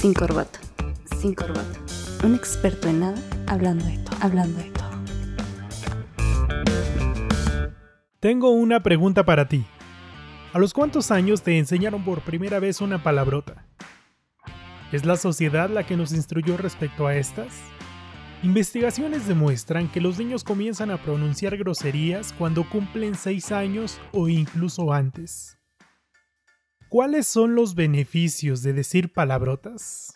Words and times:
Sin 0.00 0.14
corbata. 0.14 0.58
Sin 1.20 1.34
corbata. 1.34 1.78
Un 2.24 2.34
experto 2.34 2.88
en 2.88 3.00
nada 3.00 3.22
hablando 3.46 3.84
de 3.84 3.98
todo. 3.98 4.16
Hablando 4.22 4.58
de. 4.58 4.72
Tengo 8.18 8.48
una 8.48 8.82
pregunta 8.82 9.26
para 9.26 9.46
ti. 9.46 9.66
¿A 10.54 10.58
los 10.58 10.72
cuántos 10.72 11.10
años 11.10 11.42
te 11.42 11.58
enseñaron 11.58 12.02
por 12.02 12.22
primera 12.22 12.60
vez 12.60 12.80
una 12.80 13.02
palabrota? 13.02 13.66
¿Es 14.90 15.04
la 15.04 15.18
sociedad 15.18 15.68
la 15.68 15.84
que 15.84 15.98
nos 15.98 16.14
instruyó 16.14 16.56
respecto 16.56 17.06
a 17.06 17.14
estas? 17.14 17.60
Investigaciones 18.42 19.28
demuestran 19.28 19.92
que 19.92 20.00
los 20.00 20.18
niños 20.18 20.44
comienzan 20.44 20.90
a 20.90 20.96
pronunciar 20.96 21.58
groserías 21.58 22.32
cuando 22.38 22.66
cumplen 22.66 23.16
6 23.16 23.52
años 23.52 24.00
o 24.12 24.28
incluso 24.28 24.94
antes. 24.94 25.59
¿Cuáles 26.90 27.28
son 27.28 27.54
los 27.54 27.76
beneficios 27.76 28.64
de 28.64 28.72
decir 28.72 29.12
palabrotas? 29.12 30.12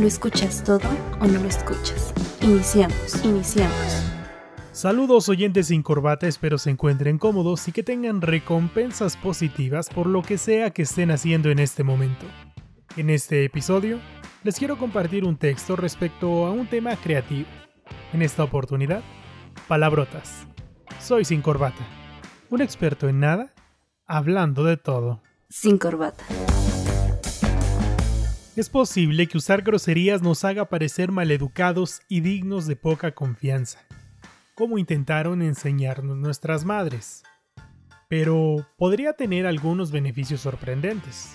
¿Lo 0.00 0.06
escuchas 0.06 0.64
todo 0.64 0.88
o 1.20 1.26
no 1.26 1.38
lo 1.38 1.46
escuchas? 1.46 2.14
Iniciamos, 2.40 3.22
iniciamos. 3.22 4.02
Saludos 4.72 5.28
oyentes 5.28 5.66
sin 5.66 5.82
corbata, 5.82 6.26
espero 6.26 6.56
se 6.56 6.70
encuentren 6.70 7.18
cómodos 7.18 7.68
y 7.68 7.72
que 7.72 7.82
tengan 7.82 8.22
recompensas 8.22 9.18
positivas 9.18 9.90
por 9.90 10.06
lo 10.06 10.22
que 10.22 10.38
sea 10.38 10.70
que 10.70 10.80
estén 10.80 11.10
haciendo 11.10 11.50
en 11.50 11.58
este 11.58 11.84
momento. 11.84 12.24
En 12.96 13.10
este 13.10 13.44
episodio, 13.44 13.98
les 14.44 14.58
quiero 14.58 14.78
compartir 14.78 15.26
un 15.26 15.36
texto 15.36 15.76
respecto 15.76 16.46
a 16.46 16.52
un 16.52 16.66
tema 16.66 16.96
creativo. 16.96 17.50
En 18.14 18.22
esta 18.22 18.44
oportunidad, 18.44 19.02
palabrotas. 19.68 20.46
Soy 21.02 21.26
sin 21.26 21.42
corbata, 21.42 21.86
un 22.48 22.62
experto 22.62 23.06
en 23.06 23.20
nada, 23.20 23.52
hablando 24.10 24.64
de 24.64 24.76
todo. 24.76 25.22
Sin 25.48 25.78
corbata. 25.78 26.24
Es 28.56 28.68
posible 28.68 29.26
que 29.26 29.38
usar 29.38 29.62
groserías 29.62 30.20
nos 30.20 30.44
haga 30.44 30.68
parecer 30.68 31.10
maleducados 31.12 32.02
y 32.08 32.20
dignos 32.20 32.66
de 32.66 32.76
poca 32.76 33.12
confianza 33.12 33.78
como 34.60 34.76
intentaron 34.76 35.40
enseñarnos 35.40 36.18
nuestras 36.18 36.66
madres. 36.66 37.22
Pero 38.10 38.66
podría 38.76 39.14
tener 39.14 39.46
algunos 39.46 39.90
beneficios 39.90 40.42
sorprendentes, 40.42 41.34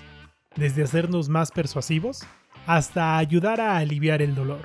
desde 0.56 0.84
hacernos 0.84 1.28
más 1.28 1.52
persuasivos 1.52 2.24
hasta 2.68 3.18
ayudar 3.18 3.60
a 3.62 3.78
aliviar 3.78 4.22
el 4.22 4.36
dolor. 4.36 4.62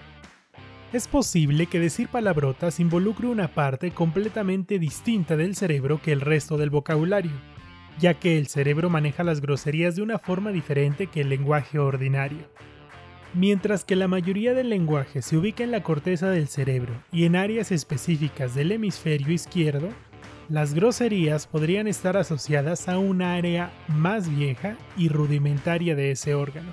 Es 0.93 1.09
posible 1.09 1.69
que 1.69 1.81
decir 1.81 2.09
palabrotas 2.09 2.81
involucre 2.81 3.29
una 3.29 3.49
parte 3.49 3.93
completamente 3.93 4.79
distinta 4.79 5.39
del 5.39 5.57
cerebro 5.57 6.03
que 6.03 6.13
el 6.13 6.21
resto 6.21 6.59
del 6.59 6.69
vocabulario, 6.69 7.33
ya 7.99 8.15
que 8.15 8.39
el 8.39 8.47
cerebro 8.47 8.89
maneja 8.91 9.25
las 9.25 9.41
groserías 9.41 9.97
de 9.97 10.03
una 10.03 10.19
forma 10.19 10.51
diferente 10.53 11.07
que 11.07 11.21
el 11.23 11.29
lenguaje 11.29 11.79
ordinario. 11.79 12.49
Mientras 13.35 13.85
que 13.85 13.97
la 13.97 14.09
mayoría 14.09 14.55
del 14.55 14.71
lenguaje 14.71 15.23
se 15.23 15.37
ubica 15.37 15.63
en 15.63 15.71
la 15.71 15.83
corteza 15.83 16.31
del 16.31 16.49
cerebro 16.49 16.95
y 17.13 17.25
en 17.25 17.37
áreas 17.37 17.71
específicas 17.71 18.55
del 18.55 18.73
hemisferio 18.73 19.33
izquierdo, 19.33 19.89
las 20.49 20.75
groserías 20.75 21.47
podrían 21.47 21.87
estar 21.87 22.17
asociadas 22.17 22.89
a 22.89 22.99
un 22.99 23.23
área 23.23 23.71
más 23.87 24.29
vieja 24.29 24.77
y 24.97 25.09
rudimentaria 25.09 25.95
de 25.95 26.11
ese 26.11 26.35
órgano. 26.35 26.73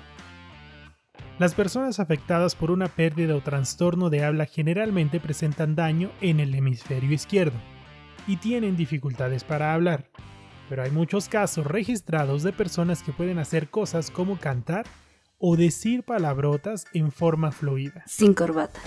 Las 1.38 1.54
personas 1.54 2.00
afectadas 2.00 2.56
por 2.56 2.72
una 2.72 2.88
pérdida 2.88 3.36
o 3.36 3.40
trastorno 3.40 4.10
de 4.10 4.24
habla 4.24 4.46
generalmente 4.46 5.20
presentan 5.20 5.76
daño 5.76 6.10
en 6.20 6.40
el 6.40 6.52
hemisferio 6.56 7.12
izquierdo 7.12 7.56
y 8.26 8.36
tienen 8.38 8.76
dificultades 8.76 9.44
para 9.44 9.72
hablar, 9.72 10.10
pero 10.68 10.82
hay 10.82 10.90
muchos 10.90 11.28
casos 11.28 11.66
registrados 11.66 12.42
de 12.42 12.52
personas 12.52 13.02
que 13.02 13.12
pueden 13.12 13.38
hacer 13.38 13.68
cosas 13.68 14.10
como 14.10 14.38
cantar 14.38 14.86
o 15.38 15.56
decir 15.56 16.02
palabrotas 16.02 16.84
en 16.92 17.12
forma 17.12 17.52
fluida. 17.52 18.02
Sin 18.06 18.34
corbata. 18.34 18.80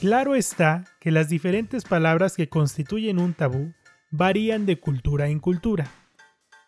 Claro 0.00 0.36
está 0.36 0.84
que 1.00 1.10
las 1.10 1.28
diferentes 1.28 1.84
palabras 1.84 2.36
que 2.36 2.48
constituyen 2.48 3.18
un 3.18 3.34
tabú 3.34 3.72
varían 4.10 4.64
de 4.64 4.78
cultura 4.78 5.28
en 5.28 5.40
cultura. 5.40 5.90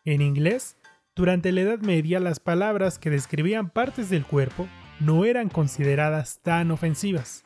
En 0.04 0.20
inglés, 0.20 0.76
durante 1.14 1.52
la 1.52 1.60
Edad 1.60 1.78
Media 1.78 2.18
las 2.18 2.40
palabras 2.40 2.98
que 2.98 3.10
describían 3.10 3.70
partes 3.70 4.10
del 4.10 4.24
cuerpo 4.24 4.66
no 4.98 5.24
eran 5.24 5.48
consideradas 5.48 6.40
tan 6.42 6.70
ofensivas. 6.70 7.44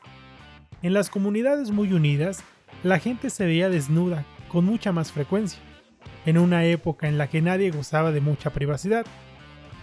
En 0.81 0.93
las 0.93 1.09
comunidades 1.09 1.71
muy 1.71 1.93
unidas, 1.93 2.43
la 2.83 2.99
gente 2.99 3.29
se 3.29 3.45
veía 3.45 3.69
desnuda 3.69 4.25
con 4.47 4.65
mucha 4.65 4.91
más 4.91 5.11
frecuencia, 5.11 5.59
en 6.25 6.37
una 6.37 6.65
época 6.65 7.07
en 7.07 7.17
la 7.17 7.27
que 7.27 7.41
nadie 7.41 7.71
gozaba 7.71 8.11
de 8.11 8.21
mucha 8.21 8.51
privacidad. 8.51 9.05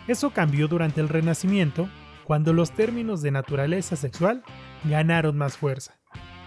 Eso 0.08 0.30
cambió 0.30 0.68
durante 0.68 1.00
el 1.00 1.08
Renacimiento, 1.08 1.88
cuando 2.24 2.52
los 2.52 2.72
términos 2.72 3.22
de 3.22 3.30
naturaleza 3.30 3.96
sexual 3.96 4.42
ganaron 4.84 5.36
más 5.36 5.56
fuerza. 5.56 5.98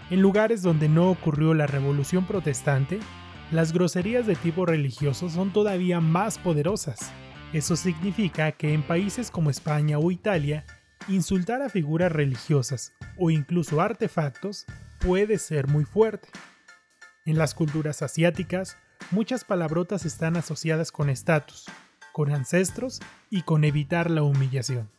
En 0.10 0.22
lugares 0.22 0.62
donde 0.62 0.88
no 0.90 1.10
ocurrió 1.10 1.54
la 1.54 1.68
Revolución 1.68 2.26
Protestante, 2.26 3.00
las 3.52 3.74
groserías 3.74 4.26
de 4.26 4.36
tipo 4.36 4.66
religioso 4.66 5.30
son 5.30 5.52
todavía 5.52 6.00
más 6.00 6.38
poderosas. 6.38 7.12
Eso 7.54 7.76
significa 7.76 8.52
que 8.52 8.74
en 8.74 8.82
países 8.84 9.32
como 9.32 9.50
España 9.50 9.98
o 9.98 10.12
Italia, 10.12 10.66
insultar 11.08 11.62
a 11.62 11.70
figuras 11.70 12.12
religiosas 12.12 12.94
o 13.18 13.30
incluso 13.30 13.82
artefactos 13.82 14.66
puede 15.00 15.38
ser 15.38 15.68
muy 15.68 15.86
fuerte. 15.86 16.28
En 17.26 17.40
las 17.40 17.56
culturas 17.56 18.04
asiáticas, 18.04 18.78
muchas 19.10 19.44
palabrotas 19.44 20.06
están 20.06 20.38
asociadas 20.38 20.92
con 20.92 21.10
estatus, 21.10 21.66
con 22.12 22.32
ancestros 22.32 23.02
y 23.32 23.42
con 23.42 23.64
evitar 23.64 24.12
la 24.12 24.22
humillación. 24.22 24.92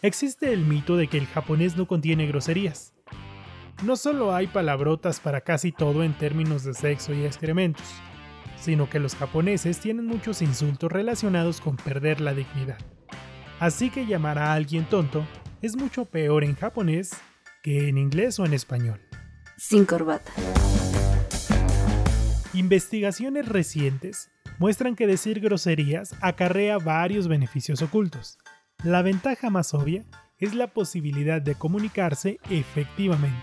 Existe 0.00 0.54
el 0.54 0.64
mito 0.64 0.96
de 0.96 1.08
que 1.08 1.18
el 1.18 1.26
japonés 1.26 1.76
no 1.76 1.86
contiene 1.86 2.26
groserías. 2.26 2.94
No 3.84 3.96
solo 3.96 4.34
hay 4.34 4.46
palabrotas 4.46 5.20
para 5.20 5.42
casi 5.42 5.72
todo 5.72 6.04
en 6.04 6.14
términos 6.16 6.64
de 6.64 6.72
sexo 6.72 7.12
y 7.12 7.26
excrementos, 7.26 7.84
sino 8.58 8.88
que 8.88 8.98
los 8.98 9.14
japoneses 9.14 9.78
tienen 9.78 10.06
muchos 10.06 10.40
insultos 10.40 10.90
relacionados 10.90 11.60
con 11.60 11.76
perder 11.76 12.22
la 12.22 12.32
dignidad. 12.32 12.78
Así 13.60 13.90
que 13.90 14.06
llamar 14.06 14.38
a 14.38 14.54
alguien 14.54 14.86
tonto 14.86 15.26
es 15.60 15.76
mucho 15.76 16.06
peor 16.06 16.44
en 16.44 16.54
japonés 16.54 17.10
que 17.62 17.88
en 17.90 17.98
inglés 17.98 18.38
o 18.38 18.46
en 18.46 18.54
español. 18.54 19.02
Sin 19.58 19.84
corbata. 19.84 20.32
Investigaciones 22.56 23.46
recientes 23.46 24.30
muestran 24.58 24.96
que 24.96 25.06
decir 25.06 25.40
groserías 25.40 26.14
acarrea 26.22 26.78
varios 26.78 27.28
beneficios 27.28 27.82
ocultos. 27.82 28.38
La 28.82 29.02
ventaja 29.02 29.50
más 29.50 29.74
obvia 29.74 30.06
es 30.38 30.54
la 30.54 30.68
posibilidad 30.68 31.42
de 31.42 31.54
comunicarse 31.54 32.38
efectivamente. 32.48 33.36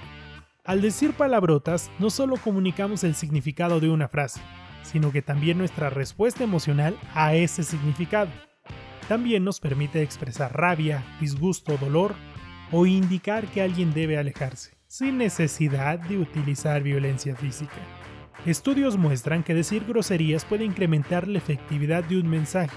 Al 0.63 0.81
decir 0.81 1.13
palabrotas, 1.13 1.91
no 1.99 2.09
solo 2.09 2.37
comunicamos 2.37 3.03
el 3.03 3.13
significado 3.13 3.79
de 3.79 3.91
una 3.91 4.07
frase, 4.07 4.41
sino 4.81 5.11
que 5.11 5.21
también 5.21 5.59
nuestra 5.59 5.91
respuesta 5.91 6.43
emocional 6.43 6.97
a 7.13 7.35
ese 7.35 7.61
significado. 7.61 8.31
También 9.07 9.43
nos 9.43 9.59
permite 9.59 10.01
expresar 10.01 10.59
rabia, 10.59 11.03
disgusto, 11.19 11.77
dolor 11.77 12.15
o 12.71 12.87
indicar 12.87 13.45
que 13.45 13.61
alguien 13.61 13.93
debe 13.93 14.17
alejarse, 14.17 14.71
sin 14.87 15.19
necesidad 15.19 15.99
de 15.99 16.17
utilizar 16.17 16.81
violencia 16.81 17.35
física. 17.35 17.77
Estudios 18.45 18.97
muestran 18.97 19.43
que 19.43 19.53
decir 19.53 19.85
groserías 19.85 20.43
puede 20.43 20.65
incrementar 20.65 21.27
la 21.27 21.37
efectividad 21.37 22.03
de 22.03 22.19
un 22.19 22.29
mensaje 22.29 22.75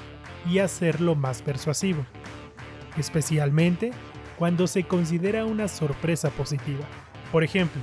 y 0.48 0.60
hacerlo 0.60 1.16
más 1.16 1.42
persuasivo, 1.42 2.06
especialmente 2.96 3.90
cuando 4.38 4.66
se 4.68 4.84
considera 4.84 5.44
una 5.44 5.66
sorpresa 5.66 6.30
positiva. 6.30 6.84
Por 7.32 7.42
ejemplo, 7.42 7.82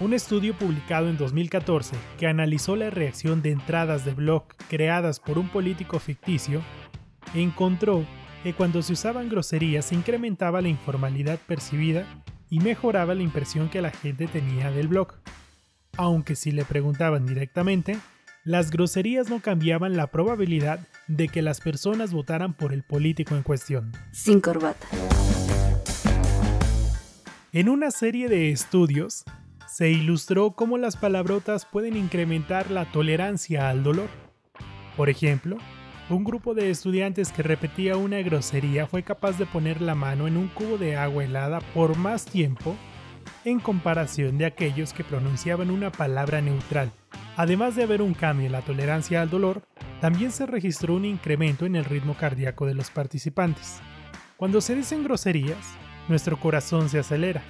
un 0.00 0.12
estudio 0.12 0.54
publicado 0.54 1.08
en 1.08 1.16
2014 1.16 1.96
que 2.18 2.26
analizó 2.26 2.76
la 2.76 2.90
reacción 2.90 3.42
de 3.42 3.52
entradas 3.52 4.04
de 4.04 4.12
blog 4.12 4.44
creadas 4.68 5.20
por 5.20 5.38
un 5.38 5.48
político 5.48 5.98
ficticio 5.98 6.62
encontró 7.34 8.04
que 8.42 8.54
cuando 8.54 8.82
se 8.82 8.92
usaban 8.92 9.28
groserías 9.28 9.86
se 9.86 9.94
incrementaba 9.94 10.60
la 10.60 10.68
informalidad 10.68 11.38
percibida 11.46 12.06
y 12.50 12.60
mejoraba 12.60 13.14
la 13.14 13.22
impresión 13.22 13.68
que 13.68 13.82
la 13.82 13.90
gente 13.90 14.26
tenía 14.26 14.70
del 14.70 14.88
blog 14.88 15.14
aunque 15.96 16.36
si 16.36 16.52
le 16.52 16.64
preguntaban 16.64 17.26
directamente, 17.26 17.98
las 18.44 18.70
groserías 18.70 19.30
no 19.30 19.40
cambiaban 19.40 19.96
la 19.96 20.08
probabilidad 20.08 20.80
de 21.08 21.28
que 21.28 21.42
las 21.42 21.60
personas 21.60 22.12
votaran 22.12 22.52
por 22.52 22.72
el 22.72 22.82
político 22.82 23.34
en 23.34 23.42
cuestión. 23.42 23.92
Sin 24.12 24.40
corbata. 24.40 24.86
En 27.52 27.68
una 27.68 27.90
serie 27.90 28.28
de 28.28 28.50
estudios, 28.50 29.24
se 29.68 29.90
ilustró 29.90 30.52
cómo 30.52 30.76
las 30.76 30.96
palabrotas 30.96 31.64
pueden 31.64 31.96
incrementar 31.96 32.70
la 32.70 32.84
tolerancia 32.92 33.70
al 33.70 33.82
dolor. 33.82 34.08
Por 34.96 35.08
ejemplo, 35.08 35.56
un 36.10 36.22
grupo 36.22 36.54
de 36.54 36.70
estudiantes 36.70 37.32
que 37.32 37.42
repetía 37.42 37.96
una 37.96 38.18
grosería 38.18 38.86
fue 38.86 39.02
capaz 39.02 39.38
de 39.38 39.46
poner 39.46 39.80
la 39.80 39.94
mano 39.94 40.26
en 40.26 40.36
un 40.36 40.48
cubo 40.48 40.76
de 40.76 40.96
agua 40.96 41.24
helada 41.24 41.60
por 41.72 41.96
más 41.96 42.26
tiempo 42.26 42.76
en 43.44 43.60
comparación 43.60 44.38
de 44.38 44.46
aquellos 44.46 44.92
que 44.92 45.04
pronunciaban 45.04 45.70
una 45.70 45.92
palabra 45.92 46.40
neutral. 46.40 46.90
Además 47.36 47.76
de 47.76 47.82
haber 47.82 48.00
un 48.00 48.14
cambio 48.14 48.46
en 48.46 48.52
la 48.52 48.62
tolerancia 48.62 49.20
al 49.20 49.30
dolor, 49.30 49.62
también 50.00 50.32
se 50.32 50.46
registró 50.46 50.94
un 50.94 51.04
incremento 51.04 51.66
en 51.66 51.76
el 51.76 51.84
ritmo 51.84 52.14
cardíaco 52.14 52.66
de 52.66 52.74
los 52.74 52.90
participantes. 52.90 53.80
Cuando 54.36 54.60
se 54.60 54.74
dicen 54.74 55.04
groserías, 55.04 55.74
nuestro 56.08 56.38
corazón 56.38 56.88
se 56.88 56.98
acelera, 56.98 57.42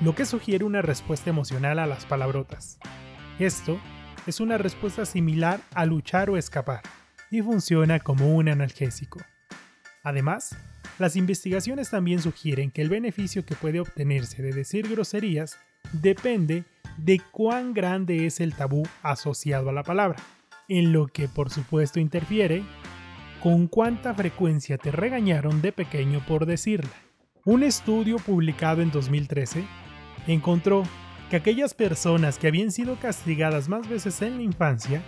lo 0.00 0.14
que 0.14 0.24
sugiere 0.24 0.64
una 0.64 0.82
respuesta 0.82 1.30
emocional 1.30 1.78
a 1.78 1.86
las 1.86 2.06
palabrotas. 2.06 2.78
Esto 3.38 3.78
es 4.26 4.40
una 4.40 4.58
respuesta 4.58 5.04
similar 5.04 5.60
a 5.74 5.86
luchar 5.86 6.30
o 6.30 6.36
escapar, 6.36 6.82
y 7.30 7.42
funciona 7.42 8.00
como 8.00 8.34
un 8.34 8.48
analgésico. 8.48 9.20
Además, 10.02 10.56
las 10.98 11.14
investigaciones 11.16 11.90
también 11.90 12.20
sugieren 12.20 12.70
que 12.70 12.82
el 12.82 12.88
beneficio 12.88 13.44
que 13.44 13.54
puede 13.54 13.80
obtenerse 13.80 14.42
de 14.42 14.52
decir 14.52 14.88
groserías 14.88 15.58
depende 15.92 16.64
de 16.96 17.20
cuán 17.30 17.72
grande 17.72 18.26
es 18.26 18.40
el 18.40 18.54
tabú 18.54 18.82
asociado 19.02 19.70
a 19.70 19.72
la 19.72 19.84
palabra, 19.84 20.18
en 20.68 20.92
lo 20.92 21.06
que 21.06 21.28
por 21.28 21.50
supuesto 21.50 22.00
interfiere 22.00 22.64
con 23.40 23.68
cuánta 23.68 24.14
frecuencia 24.14 24.78
te 24.78 24.90
regañaron 24.90 25.62
de 25.62 25.72
pequeño 25.72 26.24
por 26.26 26.46
decirla. 26.46 26.90
Un 27.44 27.62
estudio 27.62 28.16
publicado 28.16 28.82
en 28.82 28.90
2013 28.90 29.64
encontró 30.26 30.82
que 31.30 31.36
aquellas 31.36 31.74
personas 31.74 32.38
que 32.38 32.48
habían 32.48 32.72
sido 32.72 32.98
castigadas 32.98 33.68
más 33.68 33.88
veces 33.88 34.20
en 34.22 34.36
la 34.36 34.42
infancia 34.42 35.02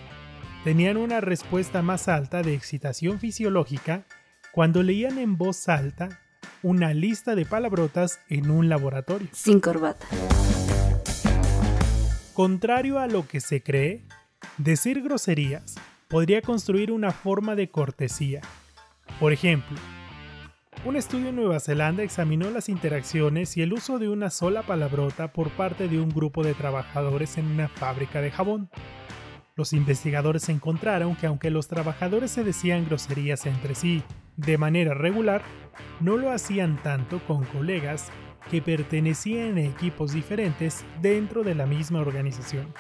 tenían 0.63 0.97
una 0.97 1.21
respuesta 1.21 1.83
más 1.83 2.07
alta 2.09 2.43
de 2.43 2.55
excitación 2.55 3.19
fisiológica 3.19 4.05
cuando 4.53 4.83
leían 4.83 5.19
en 5.19 5.37
voz 5.37 5.69
alta 5.69 6.21
una 6.63 6.93
lista 6.93 7.35
de 7.35 7.47
palabrotas 7.47 8.21
en 8.29 8.51
un 8.51 8.69
laboratorio. 8.69 9.29
Sin 9.33 9.61
corbata. 9.61 10.07
Contrario 12.35 12.99
a 12.99 13.07
lo 13.07 13.27
que 13.27 13.41
se 13.41 13.63
cree, 13.63 14.05
decir 14.59 15.03
groserías 15.03 15.77
podría 16.09 16.43
construir 16.43 16.91
una 16.91 17.13
forma 17.13 17.55
de 17.55 17.69
cortesía. 17.71 18.41
Por 19.19 19.33
ejemplo, 19.33 19.79
un 20.85 20.97
estudio 20.97 21.29
en 21.29 21.37
Nueva 21.37 21.61
Zelanda 21.61 22.03
examinó 22.03 22.51
las 22.51 22.69
interacciones 22.69 23.57
y 23.57 23.63
el 23.63 23.73
uso 23.73 23.99
de 23.99 24.09
una 24.09 24.31
sola 24.31 24.63
palabrota 24.63 25.33
por 25.33 25.51
parte 25.51 25.89
de 25.89 26.01
un 26.01 26.09
grupo 26.09 26.43
de 26.43 26.55
trabajadores 26.55 27.37
en 27.39 27.47
una 27.47 27.69
fábrica 27.69 28.21
de 28.21 28.31
jabón. 28.31 28.71
Los 29.57 29.73
investigadores 29.75 30.49
encontraron 30.49 31.17
que 31.17 31.27
aunque 31.27 31.51
los 31.51 31.69
trabajadores 31.69 32.31
se 32.31 32.45
decían 32.45 32.87
groserías 32.87 33.45
entre 33.45 33.75
sí 33.75 34.03
de 34.41 34.59
manera 34.59 34.95
regular, 34.95 35.43
no 36.01 36.17
lo 36.17 36.31
hacían 36.31 36.77
tanto 36.83 37.21
con 37.27 37.45
colegas 37.45 38.11
que 38.51 38.63
pertenecían 38.63 39.57
a 39.59 39.63
equipos 39.63 40.13
diferentes 40.13 40.85
dentro 41.01 41.45
de 41.45 41.55
la 41.55 41.67
misma 41.67 42.01
organización. 42.01 42.73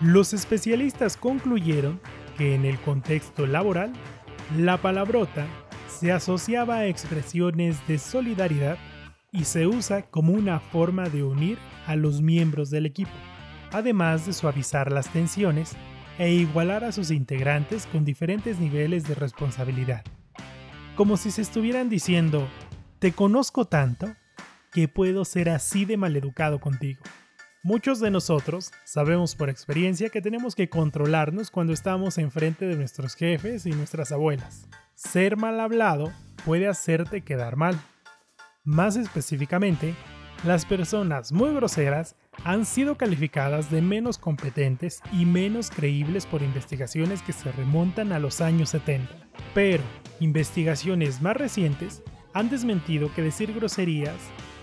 Los 0.00 0.32
especialistas 0.32 1.16
concluyeron 1.16 2.00
que 2.36 2.54
en 2.54 2.64
el 2.64 2.78
contexto 2.80 3.46
laboral, 3.46 3.92
la 4.56 4.78
palabrota 4.78 5.46
se 5.88 6.12
asociaba 6.12 6.76
a 6.76 6.86
expresiones 6.86 7.86
de 7.86 7.98
solidaridad 7.98 8.78
y 9.30 9.44
se 9.44 9.66
usa 9.66 10.02
como 10.02 10.32
una 10.32 10.60
forma 10.60 11.08
de 11.08 11.22
unir 11.22 11.58
a 11.86 11.96
los 11.96 12.22
miembros 12.22 12.70
del 12.70 12.86
equipo, 12.86 13.12
además 13.70 14.26
de 14.26 14.32
suavizar 14.32 14.92
las 14.92 15.08
tensiones 15.10 15.76
e 16.18 16.32
igualar 16.32 16.84
a 16.84 16.92
sus 16.92 17.10
integrantes 17.10 17.86
con 17.86 18.04
diferentes 18.04 18.58
niveles 18.58 19.04
de 19.04 19.14
responsabilidad. 19.14 20.04
Como 20.96 21.16
si 21.16 21.30
se 21.30 21.40
estuvieran 21.40 21.88
diciendo, 21.88 22.46
te 22.98 23.12
conozco 23.12 23.64
tanto 23.64 24.14
que 24.70 24.88
puedo 24.88 25.24
ser 25.24 25.48
así 25.48 25.86
de 25.86 25.96
maleducado 25.96 26.60
contigo. 26.60 27.00
Muchos 27.62 27.98
de 27.98 28.10
nosotros 28.10 28.72
sabemos 28.84 29.34
por 29.34 29.48
experiencia 29.48 30.10
que 30.10 30.20
tenemos 30.20 30.54
que 30.54 30.68
controlarnos 30.68 31.50
cuando 31.50 31.72
estamos 31.72 32.18
enfrente 32.18 32.66
de 32.66 32.76
nuestros 32.76 33.14
jefes 33.14 33.64
y 33.64 33.70
nuestras 33.70 34.12
abuelas. 34.12 34.68
Ser 34.94 35.38
mal 35.38 35.60
hablado 35.60 36.12
puede 36.44 36.68
hacerte 36.68 37.22
quedar 37.22 37.56
mal. 37.56 37.80
Más 38.62 38.96
específicamente, 38.96 39.94
las 40.44 40.66
personas 40.66 41.32
muy 41.32 41.54
groseras 41.54 42.16
han 42.44 42.66
sido 42.66 42.98
calificadas 42.98 43.70
de 43.70 43.80
menos 43.80 44.18
competentes 44.18 45.00
y 45.10 45.24
menos 45.24 45.70
creíbles 45.70 46.26
por 46.26 46.42
investigaciones 46.42 47.22
que 47.22 47.32
se 47.32 47.50
remontan 47.52 48.12
a 48.12 48.18
los 48.18 48.42
años 48.42 48.68
70. 48.70 49.21
Pero 49.54 49.82
investigaciones 50.20 51.20
más 51.22 51.36
recientes 51.36 52.02
han 52.34 52.48
desmentido 52.48 53.12
que 53.14 53.22
decir 53.22 53.52
groserías 53.52 54.16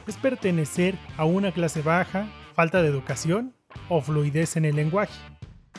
es 0.08 0.18
pertenecer 0.18 0.96
a 1.18 1.26
una 1.26 1.52
clase 1.52 1.82
baja, 1.82 2.28
falta 2.54 2.82
de 2.82 2.90
educación 2.90 3.54
o 3.90 4.02
fluidez 4.02 4.58
en 4.58 4.66
el 4.66 4.76
lenguaje. 4.76 5.14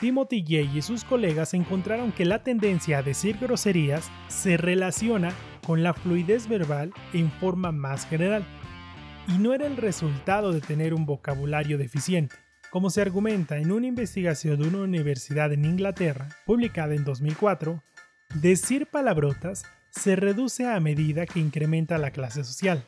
Timothy 0.00 0.44
Jay 0.46 0.70
y 0.74 0.82
sus 0.82 1.04
colegas 1.04 1.52
encontraron 1.52 2.12
que 2.12 2.24
la 2.24 2.42
tendencia 2.42 2.98
a 2.98 3.02
decir 3.02 3.36
groserías 3.38 4.10
se 4.28 4.56
relaciona 4.56 5.32
con 5.66 5.82
la 5.82 5.92
fluidez 5.92 6.48
verbal 6.48 6.92
en 7.12 7.30
forma 7.30 7.70
más 7.70 8.06
general, 8.06 8.44
y 9.28 9.38
no 9.38 9.52
era 9.52 9.66
el 9.66 9.76
resultado 9.76 10.52
de 10.52 10.60
tener 10.60 10.94
un 10.94 11.06
vocabulario 11.06 11.76
deficiente. 11.76 12.36
Como 12.70 12.88
se 12.88 13.02
argumenta 13.02 13.58
en 13.58 13.72
una 13.72 13.86
investigación 13.86 14.60
de 14.60 14.68
una 14.68 14.78
universidad 14.78 15.52
en 15.52 15.64
Inglaterra, 15.64 16.28
publicada 16.46 16.94
en 16.94 17.04
2004, 17.04 17.82
decir 18.34 18.86
palabrotas 18.86 19.64
se 19.90 20.16
reduce 20.16 20.66
a 20.66 20.78
medida 20.80 21.26
que 21.26 21.40
incrementa 21.40 21.98
la 21.98 22.10
clase 22.10 22.44
social. 22.44 22.84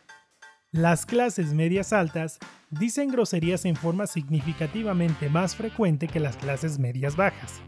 Las 0.71 1.05
clases 1.05 1.53
medias 1.53 1.93
altas 1.93 2.39
dicen 2.71 3.11
groserías 3.11 3.65
en 3.65 3.77
forma 3.77 4.06
significativamente 4.06 5.29
más 5.29 5.55
frecuente 5.55 6.09
que 6.09 6.21
las 6.21 6.37
clases 6.37 6.79
medias 6.79 7.17
bajas, 7.17 7.61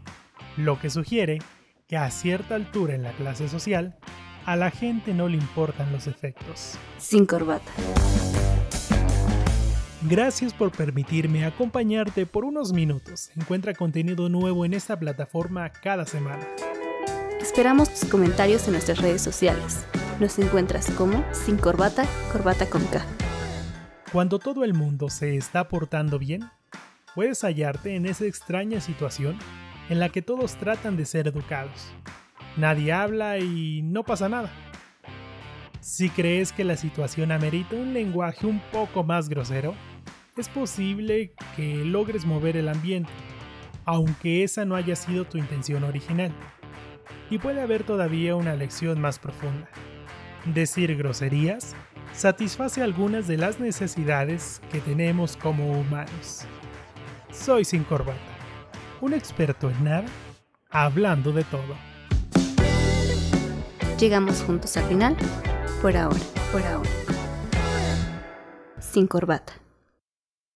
lo 0.56 0.80
que 0.80 0.88
sugiere 0.88 1.40
que 1.86 1.98
a 1.98 2.10
cierta 2.10 2.54
altura 2.54 2.94
en 2.94 3.02
la 3.02 3.12
clase 3.12 3.48
social, 3.48 3.98
a 4.46 4.56
la 4.56 4.70
gente 4.70 5.12
no 5.12 5.28
le 5.28 5.36
importan 5.36 5.92
los 5.92 6.06
efectos. 6.06 6.78
Sin 6.98 7.26
corbata. 7.26 7.70
Gracias 10.02 10.52
por 10.52 10.70
permitirme 10.70 11.44
acompañarte 11.44 12.26
por 12.26 12.44
unos 12.44 12.72
minutos. 12.72 13.30
Encuentra 13.36 13.74
contenido 13.74 14.28
nuevo 14.28 14.64
en 14.64 14.74
esta 14.74 14.98
plataforma 14.98 15.70
cada 15.70 16.04
semana. 16.06 16.46
Esperamos 17.54 17.88
tus 17.88 18.10
comentarios 18.10 18.66
en 18.66 18.72
nuestras 18.72 18.98
redes 18.98 19.22
sociales. 19.22 19.86
Nos 20.18 20.36
encuentras 20.40 20.90
como 20.90 21.24
Sin 21.32 21.56
Corbata, 21.56 22.04
Corbata 22.32 22.68
con 22.68 22.84
K. 22.86 23.06
Cuando 24.10 24.40
todo 24.40 24.64
el 24.64 24.74
mundo 24.74 25.08
se 25.08 25.36
está 25.36 25.68
portando 25.68 26.18
bien, 26.18 26.50
puedes 27.14 27.42
hallarte 27.42 27.94
en 27.94 28.06
esa 28.06 28.24
extraña 28.24 28.80
situación 28.80 29.38
en 29.88 30.00
la 30.00 30.08
que 30.08 30.20
todos 30.20 30.56
tratan 30.56 30.96
de 30.96 31.06
ser 31.06 31.28
educados. 31.28 31.92
Nadie 32.56 32.92
habla 32.92 33.38
y 33.38 33.82
no 33.82 34.02
pasa 34.02 34.28
nada. 34.28 34.50
Si 35.78 36.10
crees 36.10 36.50
que 36.50 36.64
la 36.64 36.76
situación 36.76 37.30
amerita 37.30 37.76
un 37.76 37.94
lenguaje 37.94 38.48
un 38.48 38.58
poco 38.72 39.04
más 39.04 39.28
grosero, 39.28 39.76
es 40.36 40.48
posible 40.48 41.34
que 41.54 41.84
logres 41.84 42.24
mover 42.24 42.56
el 42.56 42.68
ambiente, 42.68 43.12
aunque 43.84 44.42
esa 44.42 44.64
no 44.64 44.74
haya 44.74 44.96
sido 44.96 45.24
tu 45.24 45.38
intención 45.38 45.84
original. 45.84 46.34
Y 47.30 47.38
puede 47.38 47.60
haber 47.60 47.84
todavía 47.84 48.36
una 48.36 48.54
lección 48.54 49.00
más 49.00 49.18
profunda. 49.18 49.68
Decir 50.44 50.96
groserías 50.96 51.74
satisface 52.12 52.82
algunas 52.82 53.26
de 53.26 53.36
las 53.36 53.58
necesidades 53.60 54.60
que 54.70 54.80
tenemos 54.80 55.36
como 55.36 55.72
humanos. 55.72 56.44
Soy 57.32 57.64
Sin 57.64 57.82
Corbata, 57.84 58.18
un 59.00 59.14
experto 59.14 59.70
en 59.70 59.84
nada, 59.84 60.06
hablando 60.70 61.32
de 61.32 61.44
todo. 61.44 61.74
Llegamos 63.98 64.42
juntos 64.42 64.76
al 64.76 64.84
final, 64.84 65.16
por 65.80 65.96
ahora, 65.96 66.20
por 66.52 66.62
ahora. 66.62 66.90
Sin 68.78 69.06
corbata. 69.06 69.63